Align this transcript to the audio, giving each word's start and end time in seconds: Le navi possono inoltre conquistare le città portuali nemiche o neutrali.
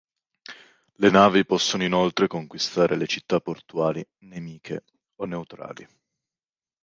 Le 0.93 1.11
navi 1.11 1.45
possono 1.45 1.83
inoltre 1.83 2.25
conquistare 2.25 2.95
le 2.97 3.05
città 3.05 3.39
portuali 3.39 4.03
nemiche 4.21 4.83
o 5.17 5.25
neutrali. 5.25 5.87